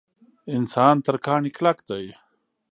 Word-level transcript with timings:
انسان 0.55 0.95
تر 1.05 1.15
کاڼي 1.25 1.51
کلک 1.57 1.77
دی. 1.89 2.05